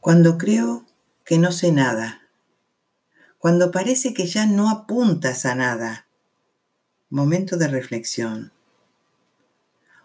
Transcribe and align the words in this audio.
Cuando 0.00 0.38
creo 0.38 0.86
que 1.26 1.38
no 1.38 1.52
sé 1.52 1.72
nada, 1.72 2.22
cuando 3.36 3.70
parece 3.70 4.14
que 4.14 4.26
ya 4.26 4.46
no 4.46 4.70
apuntas 4.70 5.44
a 5.44 5.54
nada, 5.54 6.06
momento 7.10 7.58
de 7.58 7.68
reflexión. 7.68 8.50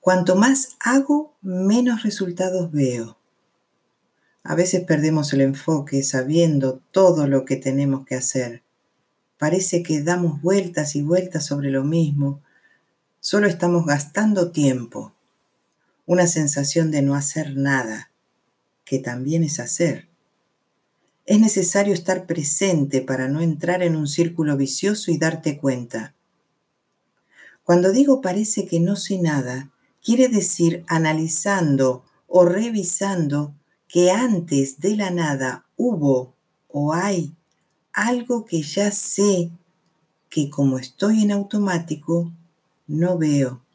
Cuanto 0.00 0.34
más 0.34 0.76
hago, 0.80 1.36
menos 1.40 2.02
resultados 2.02 2.72
veo. 2.72 3.16
A 4.42 4.56
veces 4.56 4.82
perdemos 4.82 5.32
el 5.32 5.42
enfoque 5.42 6.02
sabiendo 6.02 6.80
todo 6.90 7.28
lo 7.28 7.44
que 7.44 7.54
tenemos 7.54 8.04
que 8.04 8.16
hacer. 8.16 8.64
Parece 9.38 9.84
que 9.84 10.02
damos 10.02 10.42
vueltas 10.42 10.96
y 10.96 11.02
vueltas 11.02 11.46
sobre 11.46 11.70
lo 11.70 11.84
mismo. 11.84 12.42
Solo 13.20 13.46
estamos 13.46 13.86
gastando 13.86 14.50
tiempo. 14.50 15.14
Una 16.06 16.26
sensación 16.26 16.90
de 16.90 17.02
no 17.02 17.14
hacer 17.14 17.56
nada 17.56 18.10
que 18.86 19.00
también 19.00 19.44
es 19.44 19.60
hacer. 19.60 20.08
Es 21.26 21.40
necesario 21.40 21.92
estar 21.92 22.24
presente 22.24 23.02
para 23.02 23.28
no 23.28 23.42
entrar 23.42 23.82
en 23.82 23.96
un 23.96 24.06
círculo 24.06 24.56
vicioso 24.56 25.10
y 25.10 25.18
darte 25.18 25.58
cuenta. 25.58 26.14
Cuando 27.64 27.90
digo 27.90 28.20
parece 28.20 28.64
que 28.64 28.78
no 28.78 28.94
sé 28.94 29.18
nada, 29.18 29.70
quiere 30.02 30.28
decir 30.28 30.84
analizando 30.86 32.04
o 32.28 32.44
revisando 32.44 33.52
que 33.88 34.12
antes 34.12 34.78
de 34.78 34.96
la 34.96 35.10
nada 35.10 35.66
hubo 35.76 36.32
o 36.68 36.94
hay 36.94 37.34
algo 37.92 38.44
que 38.44 38.62
ya 38.62 38.92
sé 38.92 39.50
que 40.30 40.48
como 40.48 40.78
estoy 40.78 41.22
en 41.22 41.32
automático, 41.32 42.30
no 42.86 43.18
veo 43.18 43.65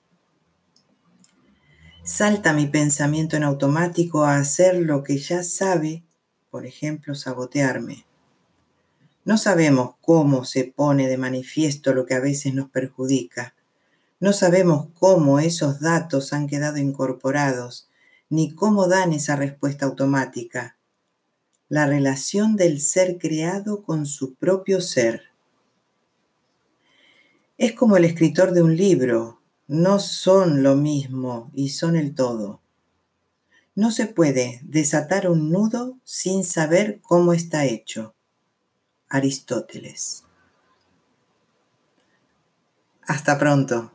salta 2.04 2.54
mi 2.54 2.66
pensamiento 2.66 3.38
en 3.38 3.44
automático 3.44 4.24
a 4.24 4.38
hacer 4.38 4.76
lo 4.78 5.04
que 5.04 5.18
ya 5.18 5.44
sabe, 5.44 6.04
por 6.50 6.66
ejemplo, 6.66 7.16
sabotearme. 7.16 8.06
No 9.24 9.38
sabemos 9.38 9.96
cómo 10.02 10.46
se 10.46 10.64
pone 10.64 11.08
de 11.08 11.18
manifiesto 11.18 11.94
lo 11.94 12.06
que 12.06 12.16
a 12.16 12.20
veces 12.20 12.54
nos 12.56 12.70
perjudica. 12.70 13.54
No 14.20 14.34
sabemos 14.34 14.88
cómo 15.00 15.40
esos 15.40 15.80
datos 15.80 16.34
han 16.34 16.48
quedado 16.48 16.78
incorporados, 16.78 17.88
ni 18.30 18.54
cómo 18.54 18.88
dan 18.88 19.14
esa 19.14 19.36
respuesta 19.36 19.86
automática. 19.86 20.78
La 21.70 21.86
relación 21.86 22.56
del 22.56 22.82
ser 22.82 23.18
creado 23.18 23.84
con 23.84 24.06
su 24.06 24.34
propio 24.36 24.82
ser. 24.82 25.24
Es 27.58 27.74
como 27.74 27.96
el 27.96 28.06
escritor 28.06 28.54
de 28.54 28.64
un 28.64 28.76
libro 28.76 29.41
no 29.72 30.00
son 30.00 30.64
lo 30.64 30.76
mismo 30.76 31.50
y 31.54 31.70
son 31.70 31.96
el 31.96 32.14
todo. 32.14 32.60
No 33.74 33.90
se 33.92 34.06
puede 34.06 34.60
desatar 34.64 35.30
un 35.30 35.50
nudo 35.50 35.98
sin 36.04 36.44
saber 36.44 37.00
cómo 37.02 37.32
está 37.32 37.64
hecho. 37.64 38.14
Aristóteles. 39.08 40.26
Hasta 43.08 43.40
pronto. 43.40 43.94